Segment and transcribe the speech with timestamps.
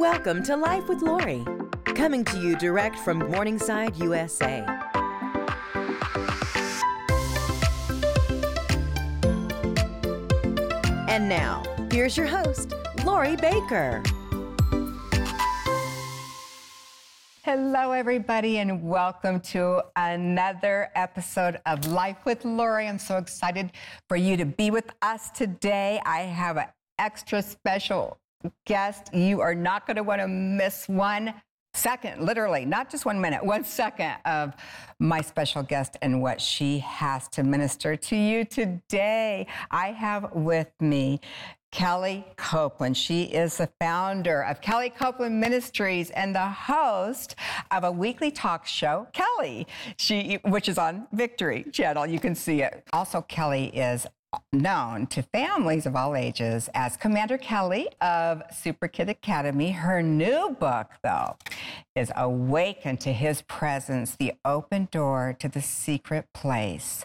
[0.00, 1.44] Welcome to Life with Lori,
[1.84, 4.64] coming to you direct from Morningside, USA.
[11.06, 12.72] And now, here's your host,
[13.04, 14.02] Lori Bakker.
[17.42, 22.88] Hello, everybody, and welcome to another episode of Life with Lori.
[22.88, 23.72] I'm so excited
[24.08, 26.00] for you to be with us today.
[26.06, 28.16] I have an extra special
[28.66, 29.14] guest.
[29.14, 31.34] You are not going to want to miss one
[31.72, 34.54] second, literally, not just one minute, one second of
[34.98, 39.46] my special guest and what she has to minister to you today.
[39.70, 41.20] I have with me
[41.70, 42.96] Kellie Copeland.
[42.96, 47.36] She is the founder of Kellie Copeland Ministries and the host
[47.70, 52.06] of a weekly talk show, Kellie, she, which is on Victory Channel.
[52.06, 52.82] You can see it.
[52.92, 54.06] Also, Kellie is
[54.52, 59.72] known to families of all ages as Commander Kellie of Superkid Academy.
[59.72, 61.36] Her new book, though,
[61.94, 67.04] is Awaken to His Presence, the open door to the secret place.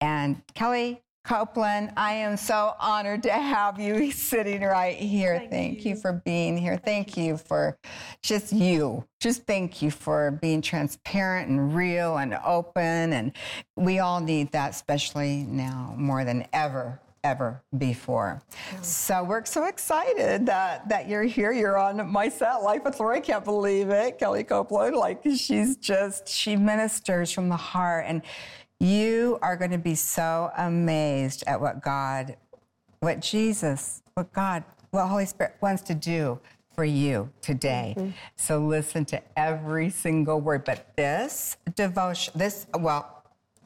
[0.00, 5.36] And Kellie Copeland, I am so honored to have you sitting right here.
[5.38, 5.90] Thank, thank you.
[5.90, 5.96] you.
[5.96, 6.78] for being here.
[6.78, 7.24] Thank, thank you.
[7.24, 7.76] you for
[8.22, 9.04] just you.
[9.20, 13.12] Just thank you for being transparent and real and open.
[13.12, 13.32] And
[13.76, 18.40] we all need that, especially now more than ever ever before.
[18.80, 21.52] So we're so excited that that you're here.
[21.52, 23.18] You're on my set, Life with Lori.
[23.18, 24.96] I can't believe it, Kellie Copeland.
[24.96, 28.22] Like she's just she ministers from the heart, and
[28.80, 32.36] you are going to be so amazed at what God,
[33.00, 36.38] what Jesus, what God, what Holy Spirit wants to do
[36.74, 37.94] for you today.
[37.96, 38.10] Mm-hmm.
[38.36, 40.64] So listen to every single word.
[40.64, 43.24] But this devotion, this, well,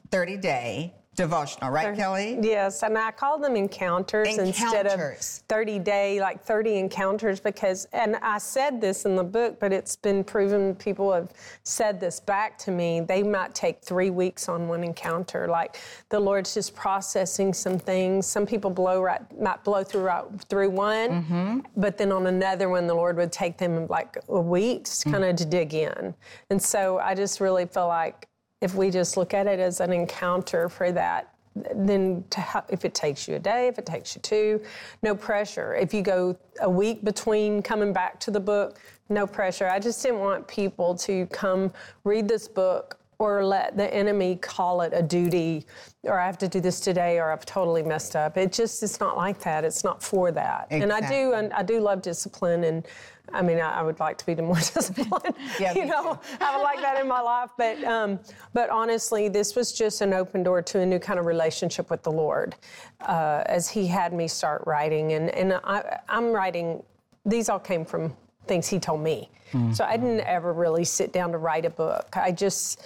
[0.09, 2.39] 30 day devotional, right, Kellie?
[2.41, 7.85] Yes, and I call them encounters, encounters, instead of 30 day, like 30 encounters, because,
[7.93, 11.31] and I said this in the book, but it's been proven people have
[11.63, 13.01] said this back to me.
[13.01, 15.47] They might take three weeks on one encounter.
[15.47, 15.77] Like
[16.09, 18.25] the Lord's just processing some things.
[18.25, 21.59] Some people blow right, might blow through right through one, mm-hmm.
[21.77, 25.21] but then on another one, the Lord would take them like a week, kind of
[25.21, 25.35] mm-hmm.
[25.35, 26.13] to dig in.
[26.49, 28.27] And so I just really feel like
[28.63, 31.33] if we just look at it as an encounter for that
[31.75, 34.59] then ha- if it takes you a day, if it takes you two,
[35.03, 35.75] no pressure.
[35.75, 38.79] If you go a week between coming back to the book,
[39.09, 39.67] no pressure.
[39.67, 41.71] I just didn't want people to come
[42.05, 45.65] read this book or let the enemy call it a duty
[46.03, 48.37] or I have to do this today or I've totally messed up.
[48.37, 49.63] It just it's not like that.
[49.63, 50.67] It's not for that.
[50.69, 50.83] Exactly.
[50.83, 52.85] And I do and I do love discipline and
[53.31, 55.35] I mean, I, I, would like to be more disciplined.
[55.59, 57.51] yeah, you know, I would like that in my life.
[57.57, 58.19] But, um,
[58.53, 62.03] but honestly, this was just an open door to a new kind of relationship with
[62.03, 62.55] the Lord,
[63.01, 65.13] uh, as He had me start writing.
[65.13, 66.83] And and I, I'm writing.
[67.25, 68.15] These all came from
[68.45, 69.29] things He told me.
[69.53, 69.73] Mm-hmm.
[69.73, 72.17] So I didn't ever really sit down to write a book.
[72.17, 72.85] I just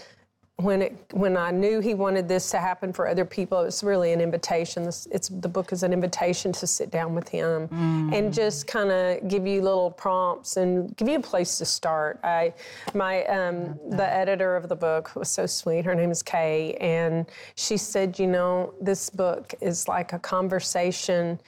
[0.58, 4.12] when it when I knew he wanted this to happen for other people, it's really
[4.12, 4.88] an invitation.
[4.88, 8.18] It's, it's the book is an invitation to sit down with him mm.
[8.18, 12.20] and just kind of give you little prompts and give you a place to start.
[12.24, 12.54] I
[12.96, 15.86] my um, the editor of the book was so sweet.
[15.86, 21.40] Her name is Kay, and she said, you know, this book is like a conversation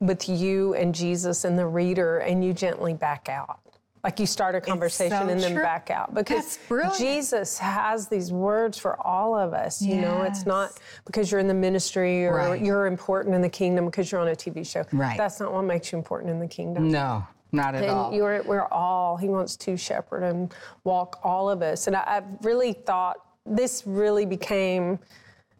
[0.00, 3.60] with you and Jesus and the reader, and you gently back out.
[4.04, 5.62] Like you start a conversation so and then true.
[5.62, 6.58] back out because
[6.98, 9.80] Jesus has these words for all of us.
[9.80, 12.62] You know, it's not because you're in the ministry or right.
[12.62, 14.84] you're important in the kingdom because you're on a TV show.
[14.92, 15.16] Right.
[15.16, 16.90] That's not what makes you important in the kingdom.
[16.90, 18.12] No, not at and all.
[18.12, 20.54] You're, we're all, he wants to shepherd and
[20.84, 21.86] walk all of us.
[21.86, 23.16] And I, I've really thought
[23.46, 24.98] this really became,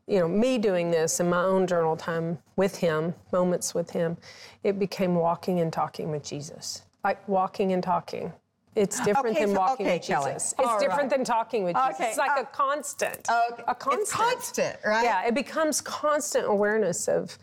[0.06, 4.19] you know, me doing this in my own journal time with him, moments with him,
[4.62, 8.32] it became walking and talking with Jesus like walking and talking.
[8.75, 10.32] It's different okay, than walking okay, with Kellie.
[10.32, 10.54] Jesus.
[10.59, 11.10] It's All different right.
[11.10, 11.97] than talking with Jesus.
[12.00, 13.28] It's like uh, a constant.
[13.31, 13.62] Okay.
[13.69, 14.03] A constant.
[14.03, 15.04] It's constant, right?
[15.04, 17.38] Yeah, it becomes constant awareness of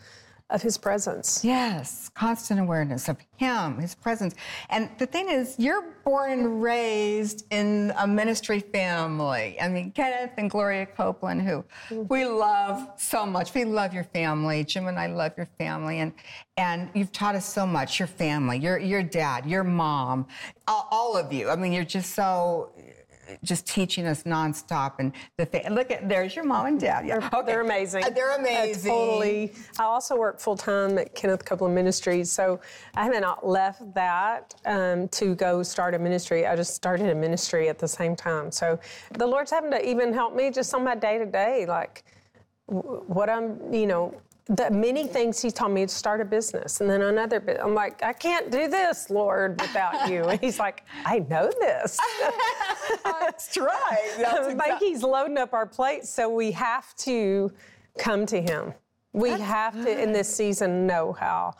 [0.52, 1.42] of his presence.
[1.42, 4.34] Yes, constant awareness of him, his presence.
[4.68, 9.56] And the thing is, you're born and raised in a ministry family.
[9.60, 12.02] I mean, Kenneth and Gloria Copeland, who mm-hmm.
[12.08, 13.54] we love so much.
[13.54, 14.62] We love your family.
[14.64, 15.98] Jim and I love your family.
[16.00, 16.12] And
[16.58, 20.26] and you've taught us so much, your family, your your dad, your mom,
[20.68, 21.48] all, all of you.
[21.48, 22.72] I mean, you're just so
[23.42, 24.94] just teaching us nonstop.
[24.98, 27.06] And the thing, look at there's your mom and dad.
[27.06, 27.46] Yeah, they're, okay.
[27.46, 28.04] they're amazing.
[28.04, 28.90] Uh, they're amazing.
[28.90, 29.52] Uh, totally.
[29.78, 32.60] I also work full time at Kenneth Copeland Ministries, so
[32.94, 36.46] I haven't left that um, to go start a ministry.
[36.46, 38.50] I just started a ministry at the same time.
[38.50, 38.78] So
[39.18, 42.04] the Lord's having to even help me just on my day to day, like
[42.66, 44.14] what I'm, you know,
[44.46, 47.60] the many things he taught me to start a business and then another bit.
[47.62, 50.24] I'm like, I can't do this, Lord, without you.
[50.24, 51.98] And he's like, I know this.
[53.04, 54.14] That's right.
[54.18, 57.52] That's like he's loading up our plates, so we have to
[57.98, 58.74] come to him.
[59.12, 61.54] We That's have to, in this season, know how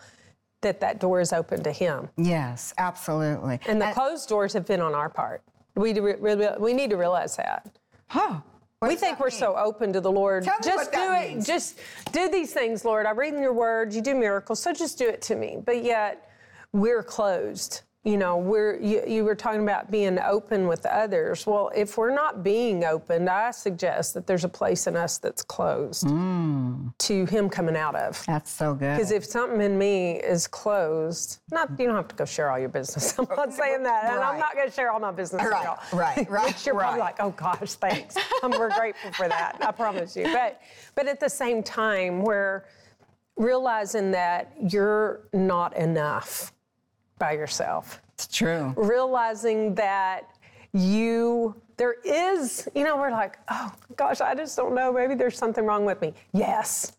[0.62, 2.08] that that door is open to him.
[2.16, 3.60] Yes, absolutely.
[3.66, 5.42] And the closed doors have been on our part.
[5.74, 7.78] We, we need to realize that.
[8.08, 8.40] Huh.
[8.82, 9.38] What we think we're mean?
[9.38, 10.42] so open to the Lord.
[10.42, 11.28] Tell just do it.
[11.28, 11.46] Means.
[11.46, 11.78] Just
[12.10, 13.06] do these things, Lord.
[13.06, 13.94] I read in your word.
[13.94, 15.58] You do miracles, so just do it to me.
[15.64, 16.28] But yet,
[16.72, 21.46] we're closed you know we're you, you, were talking about being open with others.
[21.46, 25.42] Well if we're not being open i suggest that there's a place in us that's
[25.42, 26.92] closed mm.
[26.98, 28.22] to him coming out of.
[28.26, 28.96] That's so good.
[28.96, 32.58] Because if something in me is closed not you don't have to go share all
[32.58, 33.16] your business.
[33.18, 35.78] I'm not saying that and i'm not going to share all my business right y'all.
[35.98, 36.84] right right Which you're right.
[36.84, 38.16] probably like oh gosh thanks.
[38.42, 39.58] We're grateful for that.
[39.60, 40.24] I promise you.
[40.24, 40.60] But
[40.94, 42.64] but at the same time we're
[43.36, 46.52] realizing that you're not enough
[47.22, 48.02] by yourself.
[48.14, 48.74] It's true.
[48.76, 50.28] Realizing that
[50.72, 54.92] you, there is, you know, we're like, oh gosh, I just don't know.
[54.92, 56.14] Maybe there's something wrong with me.
[56.32, 56.96] Yes,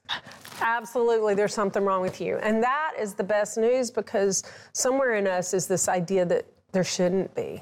[0.61, 2.37] absolutely, there's something wrong with you.
[2.37, 6.85] And that is the best news because somewhere in us is this idea that there
[6.85, 7.61] shouldn't be.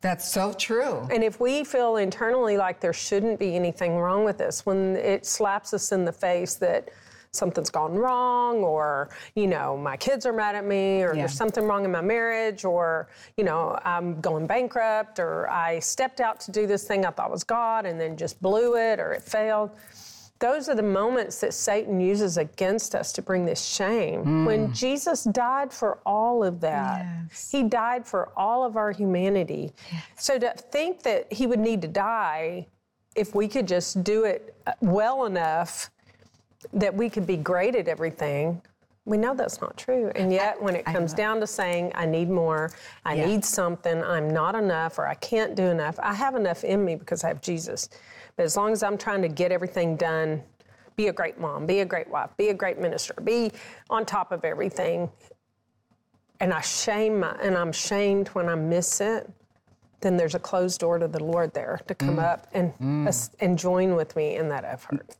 [0.00, 1.06] That's so true.
[1.12, 5.24] And if we feel internally like there shouldn't be anything wrong with us, when it
[5.24, 6.88] slaps us in the face that,
[7.34, 11.22] something's gone wrong or you know my kids are mad at me or yeah.
[11.22, 13.08] there's something wrong in my marriage or
[13.38, 17.30] you know i'm going bankrupt or i stepped out to do this thing i thought
[17.30, 19.70] was god and then just blew it or it failed
[20.40, 24.24] those are the moments that Satan uses against us to bring this shame.
[24.24, 24.44] Mm.
[24.44, 27.48] When Jesus died for all of that, yes.
[27.48, 29.72] he died for all of our humanity.
[29.92, 30.02] Yes.
[30.16, 32.66] So to think that he would need to die
[33.14, 35.92] if we could just do it well enough
[36.72, 38.60] that we could be great at everything.
[39.04, 40.12] We know that's not true.
[40.14, 42.70] And yet, when it comes down to saying, I need more,
[43.04, 43.26] I yeah.
[43.26, 46.94] need something, I'm not enough, or I can't do enough, I have enough in me
[46.94, 47.88] because I have Jesus.
[48.36, 50.42] But as long as I'm trying to get everything done,
[50.94, 53.50] be a great mom, be a great wife, be a great minister, be
[53.90, 55.10] on top of everything,
[56.38, 59.28] and I shame my, and I'm shamed when I miss it,
[60.00, 62.24] then there's a closed door to the Lord there to come mm.
[62.24, 63.30] up and mm.
[63.40, 65.14] and join with me in that effort.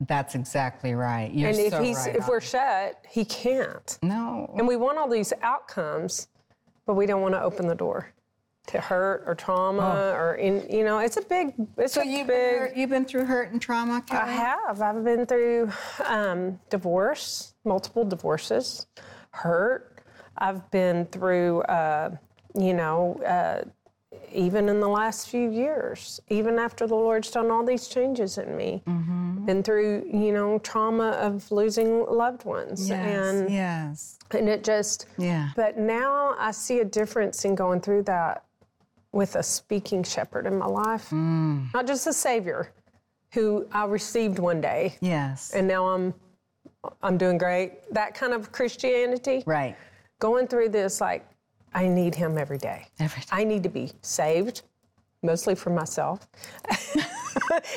[0.00, 1.32] That's exactly right.
[1.32, 3.98] You're and if so he's right if we're shut, he can't.
[4.02, 4.52] No.
[4.58, 6.28] And we want all these outcomes,
[6.84, 8.12] but we don't want to open the door
[8.66, 10.16] to hurt or trauma oh.
[10.16, 13.04] or in you know it's a big it's so a you've big been, you've been
[13.04, 14.22] through hurt and trauma Kellie?
[14.22, 15.70] i have i've been through
[16.04, 18.86] um, divorce multiple divorces
[19.30, 20.02] hurt
[20.38, 22.10] i've been through uh,
[22.58, 23.62] you know uh,
[24.32, 28.56] even in the last few years, even after the Lord's done all these changes in
[28.56, 29.44] me, mm-hmm.
[29.44, 32.88] been through, you know, trauma of losing loved ones.
[32.88, 34.18] Yes, and, yes.
[34.32, 35.50] And it just, yeah.
[35.56, 38.44] But now I see a difference in going through that
[39.12, 41.72] with a speaking shepherd in my life, mm.
[41.72, 42.72] not just a savior
[43.32, 44.96] who I received one day.
[45.00, 45.52] Yes.
[45.52, 46.14] And now I'm,
[47.02, 47.92] I'm doing great.
[47.92, 49.42] That kind of Christianity.
[49.46, 49.76] Right.
[50.18, 51.26] Going through this, like,
[51.76, 52.86] I need him every day.
[52.98, 53.28] Every day.
[53.30, 54.62] I need to be saved,
[55.22, 56.26] mostly for myself.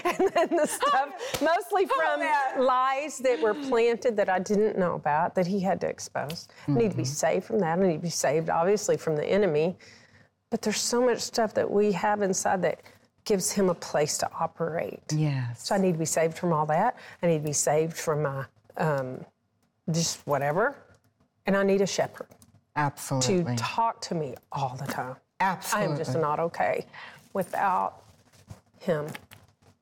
[0.05, 1.09] and then the stuff,
[1.41, 5.59] mostly oh, from oh, lies that were planted that I didn't know about that he
[5.59, 6.47] had to expose.
[6.61, 6.71] Mm-hmm.
[6.71, 7.11] I need to be mm-hmm.
[7.11, 7.77] saved from that.
[7.77, 9.77] I need to be saved, obviously, from the enemy.
[10.49, 12.79] But there's so much stuff that we have inside that
[13.25, 15.03] gives him a place to operate.
[15.11, 15.67] Yes.
[15.67, 16.95] So I need to be saved from all that.
[17.21, 18.45] I need to be saved from my
[18.77, 19.25] um,
[19.91, 20.77] just whatever.
[21.45, 22.27] And I need a shepherd.
[22.79, 23.55] Absolutely.
[23.55, 25.15] To talk to me all the time.
[25.41, 25.87] Absolutely.
[25.87, 26.85] I am just not okay
[27.33, 28.03] without
[28.79, 29.07] him.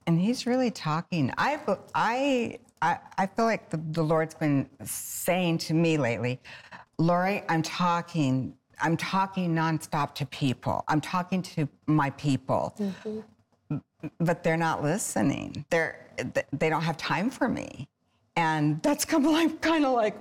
[0.08, 1.32] And he's really talking.
[1.38, 1.60] I,
[1.94, 6.39] I, I, I feel like the, the Lord's been saying to me lately,
[6.98, 10.84] Lori, I'm talking I'm talking nonstop to people.
[10.88, 13.77] I'm talking to my people, mm-hmm.
[14.20, 15.66] but they're not listening.
[15.70, 16.06] They're
[16.54, 17.88] they don't have time for me,
[18.36, 20.16] and that's kind of like kind of like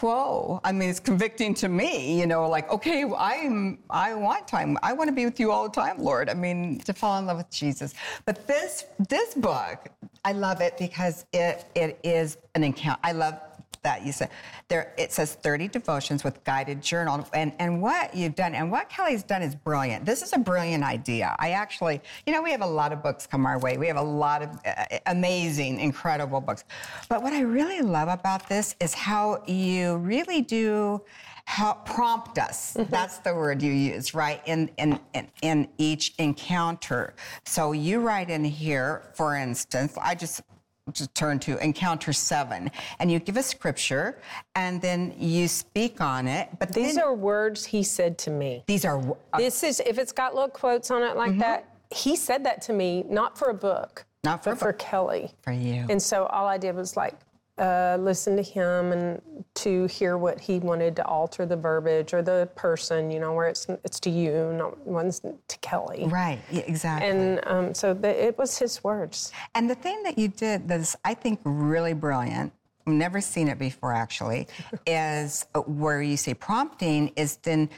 [0.00, 4.76] whoa i mean it's convicting to me you know like okay i'm i want time.
[4.82, 6.28] I want to be with you all the time lord.
[6.28, 7.94] I mean to fall in love with jesus.
[8.24, 9.88] But this this book
[10.24, 13.34] i love it because it it is an encounter i love
[13.82, 14.30] that you said
[14.68, 18.88] there it says 30 devotions with guided journal and and what you've done and what
[18.88, 22.62] kellie's done is brilliant this is a brilliant idea i actually you know we have
[22.62, 26.40] a lot of books come our way we have a lot of uh, amazing incredible
[26.40, 26.64] books
[27.08, 31.00] but what i really love about this is how you really do
[31.50, 32.74] help prompt us.
[32.74, 32.90] Mm-hmm.
[32.90, 34.40] That's the word you use, right?
[34.46, 37.14] In, in, in, in, each encounter.
[37.44, 40.42] So you write in here, for instance, I just
[40.92, 44.18] to turn to encounter seven and you give a scripture
[44.54, 48.64] and then you speak on it but These then- are words he said to me.
[48.66, 48.98] these are
[49.32, 51.66] uh, This is if it's got little quotes on it like that.
[51.92, 54.72] He said that to me, not for a book, Not for a but for.
[54.74, 55.32] Kellie.
[55.42, 57.14] for you And so all I did was like
[57.60, 59.20] uh, listen to him and
[59.54, 63.48] to hear what he wanted to alter the verbiage or the person, you know, where
[63.48, 66.06] it's it's to you, not one's to Kellie.
[66.06, 69.30] right yeah, exactly And um, so the, it was his words.
[69.54, 72.52] And the thing that you did that's, I think, really brilliant,
[72.86, 74.48] I've never seen it before actually,
[74.86, 77.68] is uh, where you say prompting is then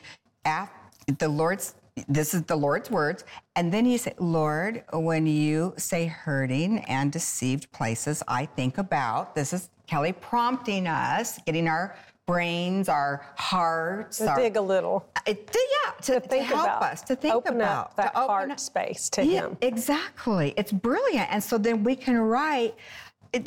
[0.44, 0.70] af
[1.18, 1.74] the Lord's,
[2.08, 3.24] this is the Lord's words,
[3.56, 9.34] and then you say, Lord, when you say hurting and deceived places, I think about,
[9.34, 11.94] this is Kellie prompting us, getting our
[12.26, 15.04] brains, our hearts, To our, dig a little.
[15.16, 17.96] Uh, it, to, yeah, to, to think help about, us, to think open about, up
[17.96, 19.58] that to open heart up- space to yeah, him.
[19.60, 20.54] Exactly.
[20.56, 21.30] It's brilliant.
[21.30, 22.74] And so then we can write,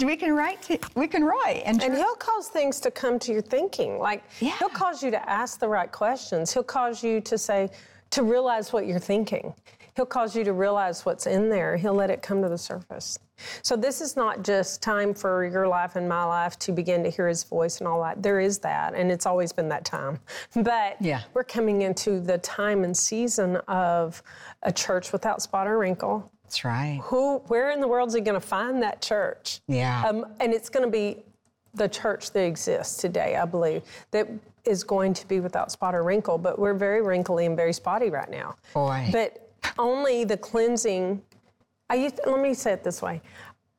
[0.04, 1.64] we can write, to, we can write.
[1.66, 3.98] And, And he'll cause things to come to your thinking.
[3.98, 4.56] Like Yeah.
[4.60, 6.54] he'll cause you to ask the right questions.
[6.54, 7.72] He'll cause you to say,
[8.12, 9.54] to realize what you're thinking.
[9.96, 11.78] He'll cause you to realize what's in there.
[11.78, 13.18] He'll let it come to the surface.
[13.62, 17.10] So this is not just time for your life and my life to begin to
[17.10, 18.22] hear his voice and all that.
[18.22, 20.20] There is that, and it's always been that time.
[20.56, 21.22] But Yeah.
[21.34, 24.22] we're coming into the time and season of
[24.64, 26.30] a church without spot or wrinkle.
[26.44, 27.00] That's right.
[27.04, 29.62] Who, where in the world is he going to find that church?
[29.68, 30.06] Yeah.
[30.08, 31.24] Um, and it's going to be
[31.74, 34.28] the church that exists today, I believe, that
[34.65, 36.38] is going to be without spot or wrinkle.
[36.38, 38.55] But we're very wrinkly and very spotty right now.
[38.74, 39.10] Boy.
[39.12, 41.22] But only the cleansing.
[41.89, 43.22] I used, let me say it this way.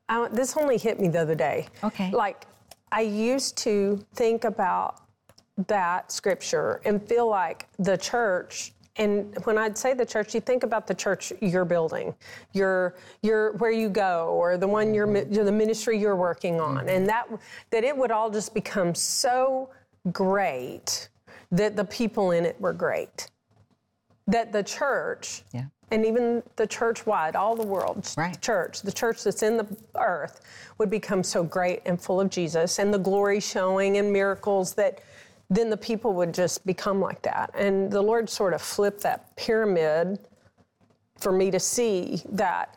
[0.08, 1.68] I, this only hit me the other day.
[1.82, 2.10] Okay.
[2.10, 2.46] Like
[2.92, 5.02] I used to think about
[5.66, 10.62] that scripture and feel like the church and when I'd say the church, you think
[10.62, 12.14] about the church you're building,
[12.52, 15.32] your your where you go, or the one you're, mm-hmm.
[15.32, 17.28] the ministry you're working on, and that
[17.70, 19.68] that it would all just become so
[20.12, 21.08] great
[21.50, 23.30] that the people in it were great,
[24.26, 25.66] that the church, Yeah.
[25.90, 28.40] and even the church wide, all the world Right.
[28.40, 30.40] church, the church that's in the earth,
[30.78, 35.00] would become so great and full of Jesus and the glory showing and miracles that
[35.48, 37.50] then the people would just become like that.
[37.54, 40.18] And the Lord sort of flipped that pyramid
[41.18, 42.76] for me to see that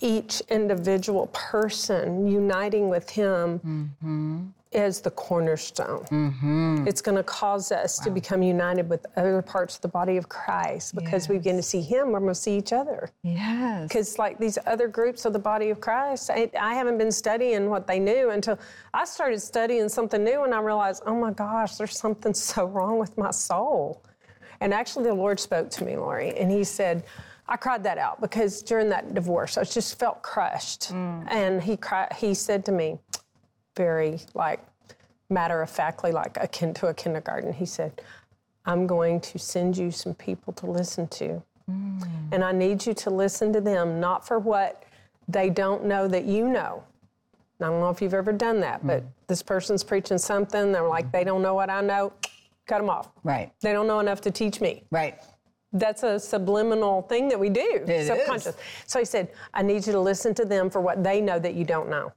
[0.00, 4.46] each individual person uniting with Him mm-hmm.
[4.72, 6.04] Is the cornerstone.
[6.10, 6.86] Mm-hmm.
[6.86, 10.28] It's going to cause us to become united with other parts of the body of
[10.28, 13.10] Christ because we begin to see Him, we're going to see each other.
[13.22, 13.88] yes.
[13.88, 17.70] Because, like these other groups of the body of Christ, I, I haven't been studying
[17.70, 18.58] what they knew until
[18.92, 22.98] I started studying something new and I realized, oh my gosh, there's something so wrong
[22.98, 24.04] with my soul.
[24.60, 27.04] And actually, the Lord spoke to me, Lori, and He said,
[27.50, 30.92] I cried that out because during that divorce, I just felt crushed.
[30.92, 31.26] Mm.
[31.30, 32.98] And He cried, He said to me,
[33.78, 34.60] very like
[35.30, 38.02] matter of factly, like akin to a kindergarten, He said,
[38.66, 41.42] I'm going to send you some people to listen to.
[41.70, 42.02] Mm.
[42.32, 44.82] And I need you to listen to them, not for what
[45.26, 46.82] they don't know that you know.
[47.60, 49.06] I don't know if you've ever done that, but mm.
[49.26, 52.12] this person's preaching something, they're like, they don't know what I know,
[52.66, 53.10] cut them off.
[53.24, 53.50] Right.
[53.60, 54.84] They don't know enough to teach me.
[54.90, 55.18] Right.
[55.72, 58.54] That's a subliminal thing that we do, It subconscious.
[58.54, 58.56] is.
[58.86, 61.54] So he said, I need you to listen to them for what they know that
[61.54, 62.12] you don't know.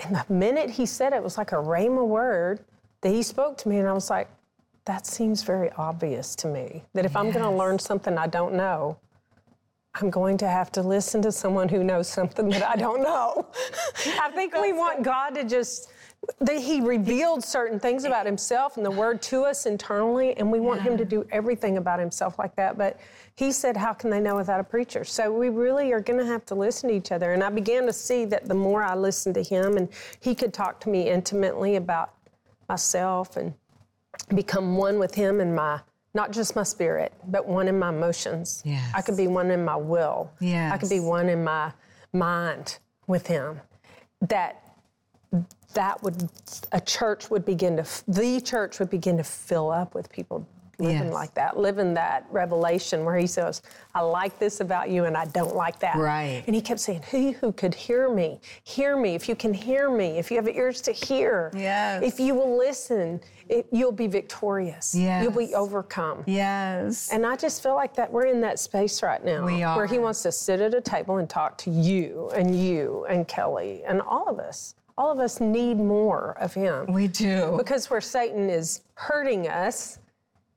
[0.00, 2.60] And the minute he said it, it was like a rhema word
[3.00, 4.28] that he spoke to me, and I was like,
[4.84, 6.84] that seems very obvious to me.
[6.94, 8.96] That if I'm going to learn something I don't know,
[9.94, 13.46] I'm going to have to listen to someone who knows something that I don't know.
[14.20, 15.90] I think we want God to just
[16.40, 20.60] that He revealed certain things about Himself and the Word to us internally, and we
[20.60, 22.76] want Him to do everything about Himself like that.
[22.76, 22.98] But
[23.36, 25.04] He said, How can they know without a preacher?
[25.04, 27.34] So we really are going to have to listen to each other.
[27.34, 29.88] And I began to see that the more I listened to Him, and
[30.20, 32.14] He could talk to me intimately about
[32.68, 33.52] myself and
[34.34, 35.80] become one with Him in my
[36.14, 38.62] not just my spirit, but one in my emotions.
[38.64, 38.90] Yes.
[38.94, 40.30] I could be one in my will.
[40.72, 41.72] I could be one in my
[42.14, 43.60] mind with Him.
[44.22, 44.62] That
[45.74, 46.30] that would
[46.72, 51.04] a church would begin to the church would begin to fill up with people living
[51.04, 51.12] Yes.
[51.12, 53.62] like that, living that revelation where he says,
[53.94, 55.96] I like this about you and I don't like that.
[55.96, 56.42] Right.
[56.46, 59.14] And he kept saying, He who could hear me, hear me.
[59.14, 62.02] If you can hear me, if you have ears to hear, Yes.
[62.02, 64.94] if you will listen, it, you'll be victorious.
[64.94, 66.24] You'll be overcome.
[66.26, 67.10] Yes.
[67.12, 69.98] And I just feel like that we're in that space right now We where he
[69.98, 74.00] wants to sit at a table and talk to you and you and Kelly and
[74.02, 74.74] all of us.
[74.98, 76.86] All of us need more of him.
[76.92, 77.54] we do.
[77.58, 79.98] because where Satan is hurting us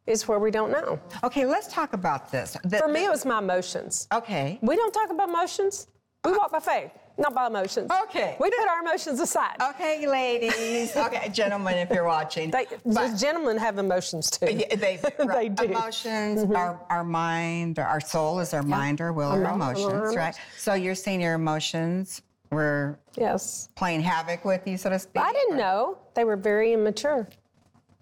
[0.10, 1.00] is where we don't know.
[1.24, 2.58] Okay, let's talk about this.
[2.64, 4.08] The- For me, it was my emotions.
[4.14, 4.58] okay.
[4.62, 5.88] We don't talk about emotions.
[6.26, 6.92] We walk by faith.
[7.18, 7.92] Not by emotions.
[8.04, 8.36] Okay.
[8.40, 9.56] We put our emotions aside.
[9.62, 10.96] Okay, ladies.
[10.96, 12.50] Okay, gentlemen, if you're watching.
[12.50, 14.48] They, But- gentlemen have emotions too.
[14.52, 15.64] Yeah, they, They do.
[15.64, 15.72] Mm-hmm.
[15.72, 19.90] Emotions, our, our mind, our soul is our mind, our will, our Our mind, our
[19.92, 20.24] emotions, right?
[20.36, 20.38] emotions.
[20.58, 23.70] So you're saying your emotions were Yes.
[23.76, 25.22] playing havoc with you, so to speak?
[25.24, 25.98] I didn't know.
[26.16, 27.28] They were very immature.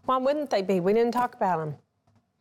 [0.06, 0.80] Why wouldn't they be?
[0.80, 1.76] We didn't talk about them.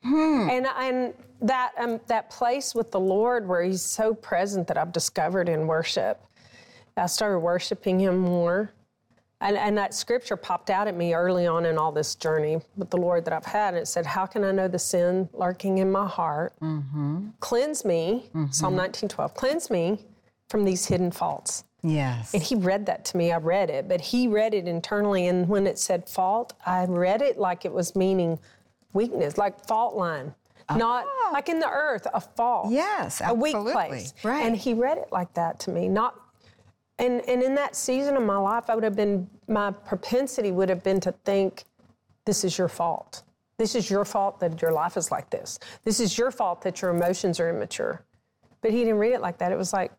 [0.02, 0.48] Hmm.
[0.50, 4.92] And and that um, that place with the Lord where He's so present that I've
[4.92, 6.22] discovered in worship.
[6.96, 8.72] I started worshiping Him more.
[9.42, 12.88] And, and that scripture popped out at me early on in all this journey with
[12.88, 13.74] the Lord that I've had.
[13.74, 16.54] And it said, How can I know the sin lurking in my heart?
[17.40, 19.98] Cleanse me, Psalm 19:12, cleanse me
[20.48, 21.64] from these hidden faults.
[21.82, 22.34] Yes.
[22.34, 23.30] And he read that to me.
[23.30, 25.28] I read it, but he read it internally.
[25.28, 28.38] And when it said fault, I read it like it was meaning
[28.96, 30.34] weakness, like fault line,
[30.74, 31.30] not ah.
[31.32, 32.72] like in the earth, a fault.
[32.72, 34.14] Yes, a weak place.
[34.24, 34.44] Right.
[34.44, 35.88] And he read it like that to me.
[35.88, 36.18] Not,
[36.98, 40.68] and and in that season of my life, I would have been my propensity would
[40.68, 41.64] have been to think,
[42.24, 43.22] this is your fault.
[43.58, 45.58] This is your fault that your life is like this.
[45.84, 48.04] This is your fault that your emotions are immature.
[48.60, 49.52] But he didn't read it like that.
[49.52, 49.92] It was like,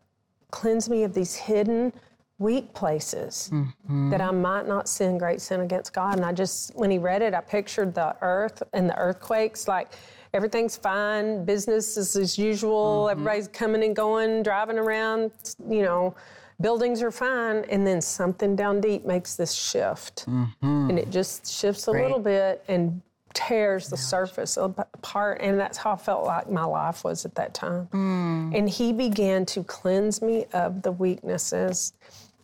[0.50, 1.92] cleanse me of these hidden
[2.38, 4.10] weak places mm-hmm.
[4.10, 6.16] that I might not sin great sin against God.
[6.16, 9.88] And I just, when he read it, I pictured the earth and the earthquakes, like
[10.32, 13.12] everything's fine, business is as usual, mm-hmm.
[13.12, 15.32] everybody's coming and going, driving around,
[15.68, 16.14] you know,
[16.60, 17.64] buildings are fine.
[17.70, 20.26] And then something down deep makes this shift.
[20.26, 20.90] Mm-hmm.
[20.90, 23.02] And it just shifts a little bit and
[23.34, 25.38] tears the surface apart.
[25.40, 27.86] And that's how I felt like my life was at that time.
[27.92, 28.58] Mm.
[28.58, 31.92] And he began to cleanse me of the weaknesses,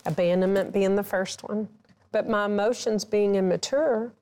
[0.07, 1.69] abandonment being the first one,
[2.13, 4.13] but my emotions being immature.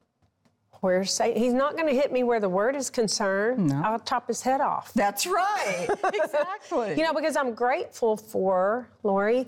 [0.81, 1.41] Where's Satan?
[1.41, 3.69] He's not going to hit me where the word is concerned.
[3.69, 3.83] No.
[3.85, 4.93] I'll chop his head off.
[4.95, 5.87] That's right.
[6.13, 6.97] exactly.
[6.97, 9.47] You know, because I'm grateful for, Lori,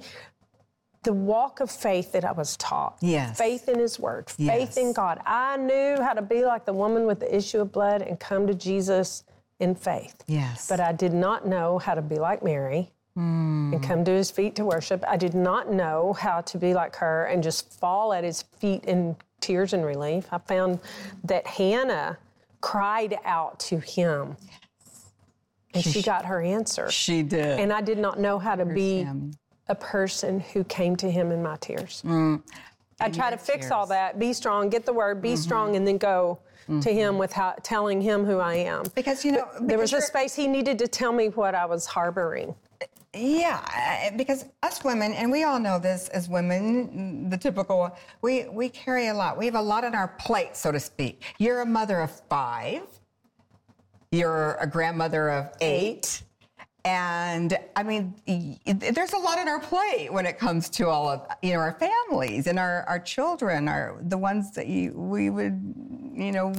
[1.03, 2.99] the walk of faith that I was taught.
[3.01, 3.37] Yes.
[3.37, 5.21] Faith in His Word, faith in God.
[5.27, 8.47] I knew how to be like the woman with the issue of blood and come
[8.47, 9.25] to Jesus
[9.61, 10.23] in faith.
[10.27, 10.69] Yes.
[10.69, 13.71] But I did not know how to be like Mary Hmm.
[13.73, 15.05] and come to His feet to worship.
[15.07, 18.85] I did not know how to be like her and just fall at His feet
[18.85, 20.27] in tears and relief.
[20.33, 20.81] I found
[21.23, 22.19] that Hannah
[22.61, 24.37] cried out to Him.
[25.75, 26.91] And she got her answer.
[26.91, 27.59] she did.
[27.61, 29.33] And I did not know how to be him.
[29.69, 32.03] a person who came to him in my tears.
[32.07, 32.43] Mm.
[33.01, 35.37] I try to fix all that, be strong, get the word, be mm-hmm.
[35.37, 37.19] strong, and then go to him mm-hmm.
[37.19, 38.85] with how, telling him who I am.
[38.95, 41.87] because you know There was a space he needed to tell me what I was
[41.87, 42.55] harboring.
[43.15, 47.97] Yeah, eh, because us women, and we all know this as women, mm, the typical,
[48.23, 49.39] we, we carry a lot.
[49.39, 51.23] We have a lot on our plate, so to speak.
[51.39, 52.83] You're a mother of five.
[54.11, 56.23] You're a grandmother of eight.
[56.85, 58.15] And I mean,
[58.67, 61.73] there's a lot on our plate when it comes to all of you know our
[61.73, 66.53] families and our, our children are the ones that you, we would you know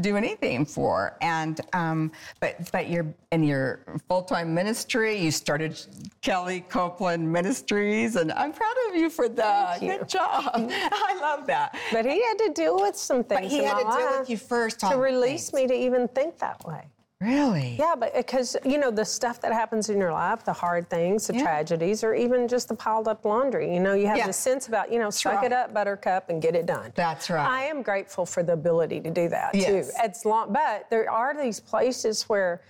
[0.00, 1.16] do anything for.
[1.20, 5.16] And um, but but you're in your full time ministry.
[5.16, 5.80] You started
[6.20, 9.82] Kellie Copeland Ministries, and I'm proud of you for that.
[9.82, 9.98] You.
[9.98, 10.50] Good job.
[10.54, 11.76] I love that.
[11.92, 13.50] But he had to deal with some things.
[13.50, 15.68] he in had to deal with you first to release things.
[15.70, 16.84] me to even think that way.
[17.20, 17.76] Really?
[17.78, 20.90] Yeah, but uh, because you know the stuff that happens in your life, the hard
[20.90, 21.42] things, the Yeah.
[21.44, 23.72] tragedies, or even just the piled up laundry.
[23.72, 24.26] You know, you have Yeah.
[24.26, 25.44] the sense about you know, suck right.
[25.46, 26.92] it up, Buttercup, and get it done.
[26.94, 27.48] That's right.
[27.48, 29.66] I am grateful for the ability to do that Yes.
[29.66, 29.92] too.
[30.04, 32.60] It's long, but there are these places where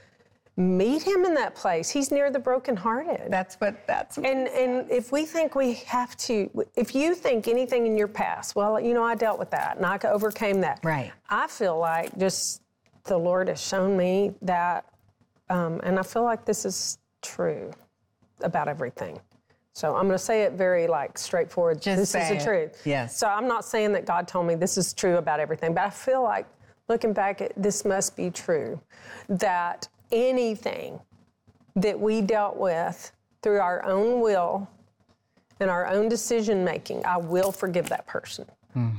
[0.57, 1.91] meet him in that place.
[1.91, 3.31] He's near the brokenhearted.
[3.31, 7.49] That's what that's what And and if we think we have to, if you think
[7.49, 10.79] anything in your past, well, you know, I dealt with that and I overcame that.
[10.85, 11.13] Right.
[11.29, 12.63] I feel like just
[13.07, 14.85] the Lord has shown me that,
[15.49, 17.71] um, and I feel like this is true
[18.41, 19.21] about everything.
[19.73, 21.83] So I'm going to say it very like straightforward.
[21.83, 22.45] Just this is the it.
[22.45, 22.83] truth.
[22.87, 23.19] Yes.
[23.19, 25.91] So I'm not saying that God told me this is true about everything, but I
[25.91, 26.47] feel like
[26.89, 28.81] looking back at this must be true
[29.29, 30.99] that anything
[31.75, 34.69] that we dealt with through our own will
[35.61, 38.47] and our own decision making, I will forgive that person,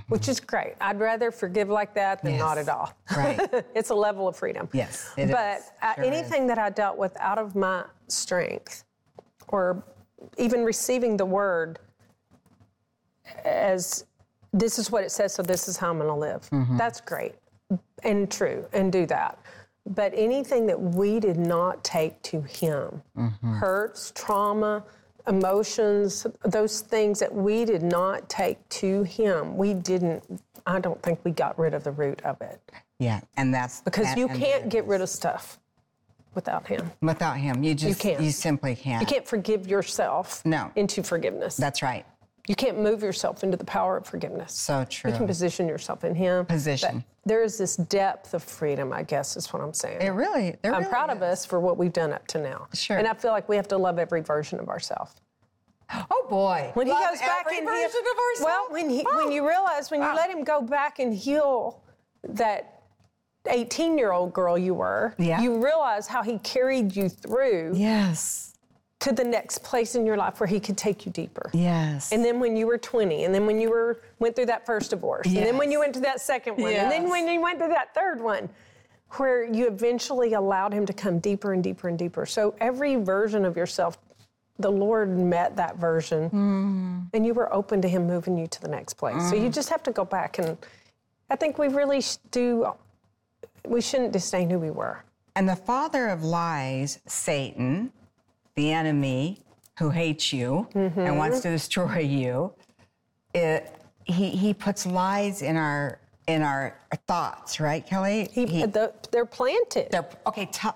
[0.07, 0.73] which is great.
[0.81, 2.93] I'd rather forgive like that than not at all.
[3.15, 3.39] Right.
[3.75, 4.67] it's a level of freedom.
[4.73, 5.71] Yes, it but is.
[5.81, 6.09] uh, Sure is.
[6.09, 8.83] anything that I dealt with out of my strength
[9.49, 9.83] or
[10.37, 11.79] even receiving the word
[13.45, 14.05] as
[14.53, 16.49] this is what it says, so this is how I'm going to live.
[16.51, 16.77] Mm-hmm.
[16.77, 17.35] That's great
[18.03, 19.37] and true, and do that.
[19.87, 23.53] But anything that we did not take to Him, Mm-hmm.
[23.57, 24.83] hurts, trauma,
[25.27, 30.23] emotions, those things that we did not take to Him, we didn't,
[30.65, 32.59] I don't think we got rid of the root of it.
[32.99, 35.59] yeah, and that's Because and- you and can't get rid of stuff.
[36.35, 36.91] without Him.
[37.01, 38.23] Without Him, you just you can't.
[38.23, 39.01] you simply can't.
[39.01, 40.71] You can't forgive yourself No.
[40.75, 41.55] into forgiveness.
[41.57, 42.05] That's right.
[42.47, 44.53] You can't move yourself into the power of forgiveness.
[44.53, 45.12] So true.
[45.12, 46.45] You can position yourself in Him.
[46.45, 47.03] Position.
[47.23, 50.01] But there is this depth of freedom, I guess, is what I'm saying.
[50.01, 50.55] It really.
[50.62, 52.67] There I'm really proud of us for what we've done up to now.
[52.73, 52.97] Sure.
[52.97, 55.13] And I feel like we have to love every version of ourselves.
[56.12, 56.71] Oh boy.
[56.73, 58.41] When Love he goes back every and version heal, of ourselves.
[58.43, 59.23] well, when he, Oh.
[59.23, 60.15] when you realize when you Wow.
[60.15, 61.81] let him go back and heal
[62.23, 62.81] that
[63.49, 65.39] 18 year old girl you were, Yeah.
[65.39, 68.46] you realize how he carried you through Yes.
[68.99, 71.49] To the next place in your life where he could take you deeper.
[71.53, 72.12] Yes.
[72.12, 74.89] And then when you were 20, and then when you were went through that first
[74.89, 77.60] divorce, and then when you went to that second one, and then when you went
[77.60, 78.49] to that third one,
[79.12, 82.25] where you eventually allowed him to come deeper and deeper and deeper.
[82.25, 83.97] So every version of yourself,
[84.60, 87.10] the Lord met that version, Mm.
[87.13, 89.29] and you were open to him moving you to the next place.
[89.29, 90.57] So you just have to go back and
[91.29, 92.73] I think we really do.
[93.65, 95.03] We shouldn't disdain who we were.
[95.36, 97.91] And the father of lies, Satan,
[98.58, 99.39] the enemy
[99.80, 101.00] who hates you Mm-hmm.
[101.00, 102.52] and wants to destroy you,
[103.34, 103.72] it,
[104.04, 108.28] he, he puts lies in our in our thoughts, right, Kellie?
[108.34, 109.88] He, the, they're planted.
[109.91, 110.76] they're, okay, ta-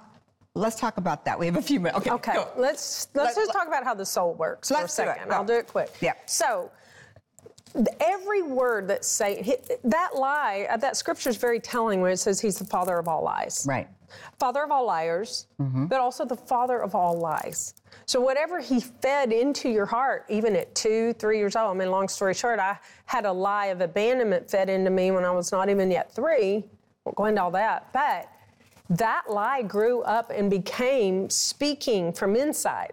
[0.55, 1.37] let's talk about that.
[1.37, 1.97] We have a few minutes.
[1.97, 2.47] Okay, Okay, go.
[2.55, 5.05] let's let's Let- just talk about how the soul works for a Let's do it.
[5.07, 5.33] second.
[5.33, 5.89] I'll do it quick.
[5.99, 6.13] Yeah.
[6.25, 6.71] So
[7.99, 12.39] every word that say that lie, uh, that scripture is very telling when it says
[12.39, 13.65] he's the father of all lies.
[13.67, 13.87] Right.
[14.39, 15.47] Father of all liars,
[15.87, 17.75] but also the father of all lies.
[18.05, 21.73] So whatever he fed into your heart, even at two, three years old.
[21.75, 25.23] I mean, long story short, I had a lie of abandonment fed into me when
[25.23, 26.65] I was not even yet three.
[27.05, 28.29] Won't go into all that, but
[28.89, 32.91] that lie grew up and became speaking from inside.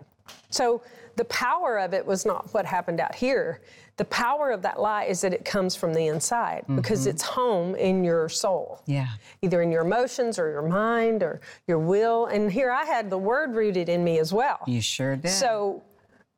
[0.50, 0.82] So
[1.16, 3.60] the power of it was not what happened out here.
[3.98, 7.11] The power of that lie is that it comes from the inside because mm-hmm.
[7.11, 8.80] it's home in your soul.
[8.87, 9.08] Yeah.
[9.42, 12.26] Either in your emotions or your mind or your will.
[12.26, 14.61] And here I had the word rooted in me as well.
[14.68, 15.32] You sure did.
[15.32, 15.82] So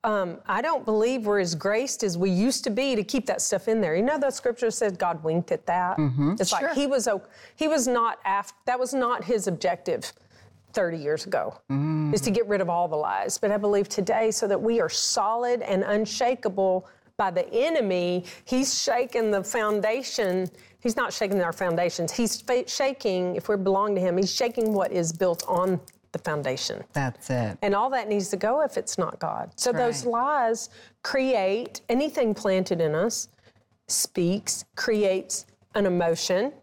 [0.04, 3.42] um, I don't believe we're as graced as we used to be to keep that
[3.42, 3.94] stuff in there.
[3.94, 5.98] You know, the scripture says God winked at that.
[5.98, 6.36] Mm-hmm.
[6.40, 7.22] It's like he was o-
[7.56, 10.12] he was not after that was not his objective.
[10.72, 12.14] 30 years ago mm.
[12.14, 13.38] is to get rid of all the lies.
[13.38, 16.88] But I believe today, so that we are solid and unshakable
[17.20, 20.48] by the enemy, he's shaking the foundation.
[20.80, 22.10] He's not shaking our foundations.
[22.10, 25.78] He's fa- shaking, if we belong to him, he's shaking what is built on
[26.12, 26.82] the foundation.
[26.94, 27.58] That's it.
[27.60, 29.52] And all that needs to go if it's not God.
[29.56, 30.12] So those right.
[30.12, 30.70] lies
[31.02, 33.28] create anything planted in us,
[33.86, 36.54] speaks, creates an emotion,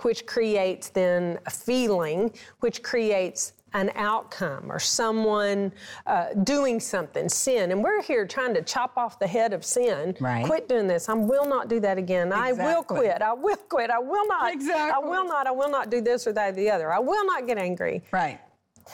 [0.00, 5.72] which creates then a feeling, which creates an outcome or someone
[6.06, 7.70] uh, doing something, sin.
[7.72, 10.16] And we're here trying to chop off the head of sin.
[10.20, 10.44] Right.
[10.44, 11.08] Quit doing this.
[11.08, 12.32] I will not do that again.
[12.32, 13.22] I will quit.
[13.22, 13.90] I will quit.
[13.90, 14.52] I will not.
[14.52, 14.90] Exactly.
[14.92, 15.46] I will not.
[15.46, 16.92] I will not do this or that or the other.
[16.92, 18.40] I will not get angry Right.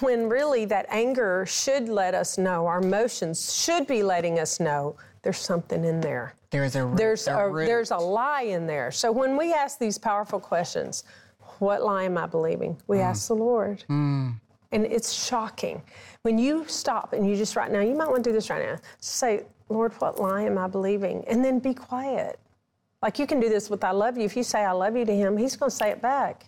[0.00, 4.96] when really that anger should let us know, our emotions should be letting us know
[5.22, 6.34] there's something in there.
[6.50, 7.66] There's a There's a, root.
[7.66, 8.90] there's a lie in there.
[8.92, 11.02] So when we ask these powerful questions,
[11.58, 12.76] what lie am I believing?
[12.86, 13.82] We ask the Lord.
[14.72, 15.82] And it's shocking.
[16.22, 18.62] When you stop and you just right now, you might want to do this right
[18.64, 18.76] now.
[19.00, 21.24] Say, Lord, what lie am I believing?
[21.28, 22.38] And then be quiet.
[23.02, 24.24] Like you can do this with I love you.
[24.24, 26.46] If you say I love you to him, he's going to say it back.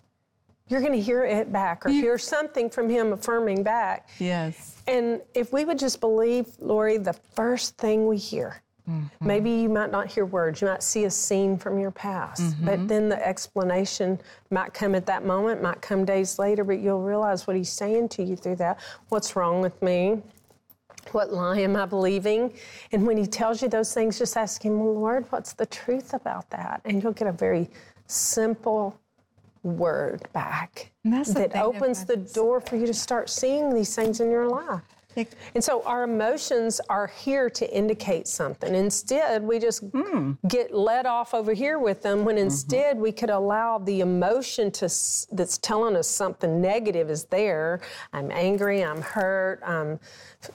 [0.68, 4.08] You're going to hear it back or hear something from him affirming back.
[4.18, 4.82] Yes.
[4.86, 9.26] And if we would just believe, Lori, the first thing we hear, Mm-hmm.
[9.26, 12.64] maybe you might not hear words, you might see a scene from your past, mm-hmm.
[12.64, 14.18] but then the explanation
[14.50, 18.08] might come at that moment, might come days later, but you'll realize what he's saying
[18.10, 18.80] to you through that.
[19.10, 20.22] What's wrong with me?
[21.12, 22.54] What lie am I believing?
[22.92, 26.14] And when he tells you those things, just ask him, well, Lord, what's the truth
[26.14, 26.80] about that?
[26.84, 27.68] And you'll get a very
[28.06, 28.98] simple
[29.62, 33.94] word back And that's the that opens the door for you to start seeing these
[33.94, 34.82] things in your life.
[35.54, 38.74] And so our emotions are here to indicate something.
[38.74, 40.32] Instead, we just Hmm.
[40.46, 42.26] get led off over here with them Mm-hmm.
[42.26, 44.86] when instead we could allow the emotion to
[45.32, 47.80] that's telling us something negative is there.
[48.12, 49.98] I'm angry, I'm hurt, I'm,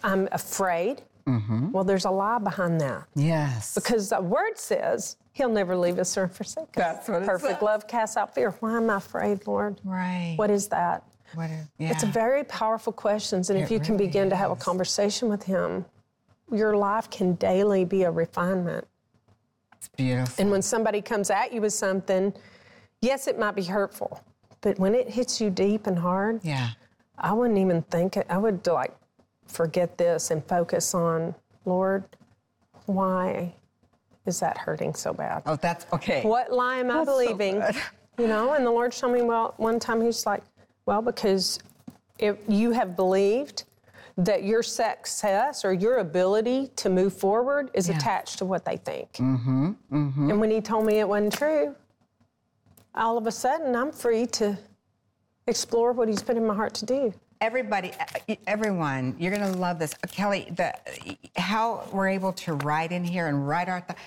[0.04, 1.02] I'm afraid.
[1.28, 1.71] Mm-hmm.
[1.71, 3.06] Well, there's a lie behind that.
[3.15, 3.73] Yes.
[3.76, 6.69] Because the word says he'll never leave us or forsake us.
[6.76, 8.52] That's what it Perfect love casts out fear.
[8.60, 9.80] Why am I afraid, Lord?
[9.86, 10.34] right.
[10.38, 11.04] What is that?
[11.36, 12.12] What is, It's yeah.
[12.12, 15.43] very powerful questions, and if It you can really begin to have a conversation with
[15.43, 15.86] him,
[16.52, 18.88] your life can daily be a refinement.
[19.78, 20.41] It's beautiful.
[20.41, 22.34] And when somebody comes at you with something,
[23.02, 24.22] yes, it might be hurtful,
[24.62, 26.69] but when it hits you deep and hard, yeah.
[27.17, 28.26] I wouldn't even think it.
[28.30, 28.96] I would like
[29.48, 32.04] forget this and focus on, Lord,
[32.86, 33.54] why
[34.26, 35.43] is that hurting so bad?
[35.46, 36.24] Oh, that's okay.
[36.24, 37.60] What lie am I That's so believing?
[37.60, 37.76] good.
[38.17, 40.43] you know, and the Lord showed me, well, one time He's like,
[40.86, 41.60] well, because
[42.19, 43.63] if you have believed
[44.17, 47.98] that your success or your ability to move forward is Yeah.
[47.98, 49.12] attached to what they think.
[49.13, 49.72] Mm-hmm.
[49.91, 50.30] Mm-hmm.
[50.30, 51.76] And when he told me it wasn't true,
[52.93, 54.58] all of a sudden I'm free to
[55.48, 57.13] explore what he's put in my heart to do.
[57.41, 57.91] Everybody,
[58.48, 59.93] everyone, you're going to love this.
[60.12, 60.74] Kellie, the,
[61.36, 64.00] how we're able to write in here and write our, th-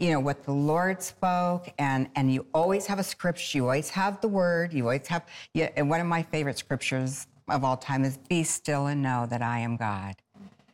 [0.00, 3.58] you know, what the Lord spoke, and and you always have a scripture.
[3.58, 4.72] You always have the word.
[4.72, 5.26] You always have.
[5.52, 9.26] Yeah, and one of my favorite scriptures of all time is "Be still and know
[9.28, 10.16] that I am God."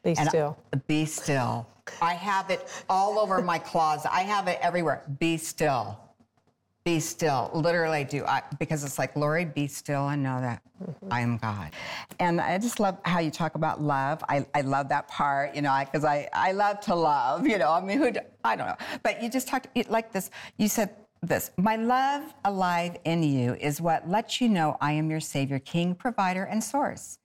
[0.04, 0.56] Be And still.
[0.86, 1.66] Be still.
[2.00, 4.14] I have it all over my closet.
[4.14, 5.02] I have it everywhere.
[5.18, 5.98] Be still.
[6.86, 7.50] Be still.
[7.52, 8.24] Literally, do.
[8.26, 11.12] I, because it's like, Lori, be still and know that mm-hmm.
[11.12, 11.72] I am God.
[12.20, 14.22] And I just love how you talk about love.
[14.28, 17.72] I, I love that part, you know, because I, I love to love, you know.
[17.72, 18.76] I mean, who, do- I don't know.
[19.02, 20.30] But you just talked it like this.
[20.58, 25.10] You said this My love alive in you is what lets you know I am
[25.10, 27.18] your Savior, King, provider, and source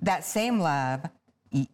[0.00, 1.00] that same love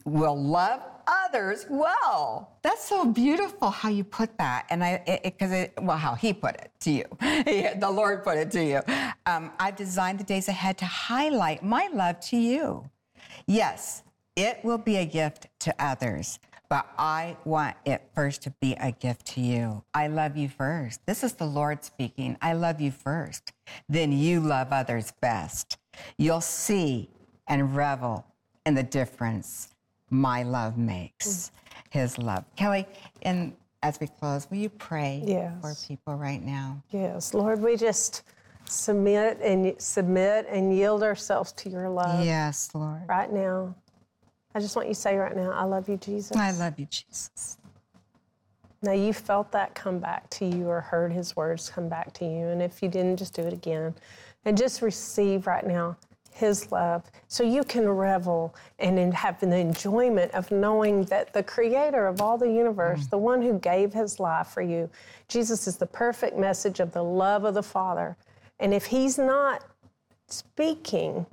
[0.04, 2.56] will love others well.
[2.62, 4.66] That's so beautiful how you put that.
[4.70, 8.36] And I, because it, well, how he put it to you, He- the Lord put
[8.38, 8.80] it to you.
[9.26, 12.88] Um, I've designed the days ahead to highlight my love to you.
[13.46, 14.02] Yes,
[14.36, 18.92] it will be a gift to others, but I want it first to be a
[18.92, 19.82] gift to you.
[19.94, 21.04] I love you first.
[21.06, 22.36] This is the Lord speaking.
[22.40, 23.52] I love you first.
[23.88, 25.78] Then you love others best.
[26.16, 27.10] You'll see
[27.46, 28.24] and revel
[28.64, 29.71] in the difference
[30.12, 31.26] my love makes.
[31.26, 31.50] Mm.
[31.90, 32.44] His love.
[32.56, 32.86] Kellie,
[33.22, 35.52] and as we close, will you pray Yes.
[35.60, 36.82] for people right now?
[36.90, 38.22] Yes, Lord, we just
[38.66, 43.02] submit and submit and yield ourselves to your love Yes, Lord.
[43.08, 43.74] right now.
[44.54, 46.36] I just want you to say right now, I love you, Jesus.
[46.36, 47.56] I love you, Jesus.
[48.82, 52.24] Now you felt that come back to you or heard his words come back to
[52.24, 52.48] you.
[52.48, 53.94] And if you didn't, just do it again.
[54.44, 55.96] And just receive right now
[56.42, 62.08] his love so you can revel and have the enjoyment of knowing that the creator
[62.08, 63.10] of all the universe, mm.
[63.10, 64.90] the one who gave his life for you,
[65.28, 68.16] Jesus is the perfect message of the love of the Father.
[68.58, 69.64] And if he's not
[70.26, 71.26] speaking,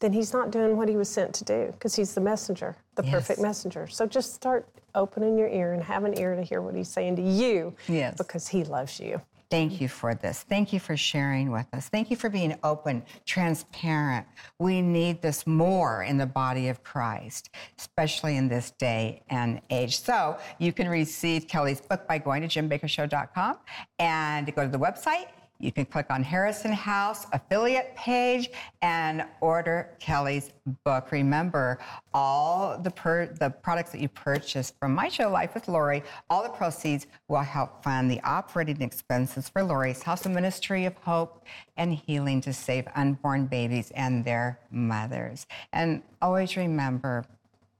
[0.00, 3.02] then he's not doing what he was sent to do because he's the messenger, the
[3.02, 3.86] perfect messenger.
[3.86, 7.16] So just start opening your ear and have an ear to hear what he's saying
[7.16, 8.14] to you Yes.
[8.18, 9.22] because he loves you.
[9.50, 10.44] Thank you for this.
[10.48, 11.88] Thank you for sharing with us.
[11.88, 14.26] Thank you for being open, transparent.
[14.60, 19.98] We need this more in the body of Christ, especially in this day and age.
[20.00, 23.58] So you can receive Kellie's book by going to jimbakkershow.com
[23.98, 25.26] and go to the website.
[25.60, 28.48] You can click on Harrison House affiliate page
[28.80, 30.52] and order Kellie's
[30.84, 31.12] book.
[31.12, 31.78] Remember,
[32.14, 36.42] all the per- the products that you purchase from my show, Life with Lori, all
[36.42, 41.44] the proceeds will help fund the operating expenses for Lori's House of Ministry of Hope
[41.76, 45.46] and Healing to save unborn babies and their mothers.
[45.74, 47.26] And always remember,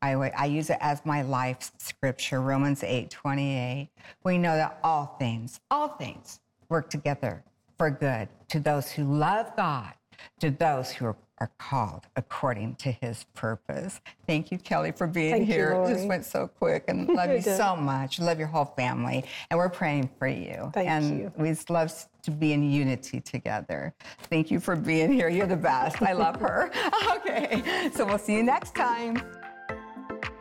[0.03, 3.89] I, I use it as my life scripture, Romans 8 28.
[4.23, 7.43] We know that all things, all things work together
[7.81, 9.95] for good to those who love God,
[10.39, 14.03] to those who are, are called according to his purpose.
[14.27, 15.83] Thank you, Kellie, for being Thank you, here.
[15.87, 18.21] it just went so quick and love you so much.
[18.21, 19.25] Love your whole family.
[19.49, 20.71] And we're praying for you.
[20.75, 21.33] Thank and you.
[21.39, 21.91] we just love
[22.25, 23.95] to be in unity together.
[24.25, 25.31] Thank you for being here.
[25.31, 26.03] You're the best.
[26.03, 26.71] I love her.
[27.17, 27.91] okay.
[27.95, 29.23] So we'll see you next time.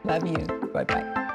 [0.03, 0.45] Love you.
[0.73, 1.28] Bye bye.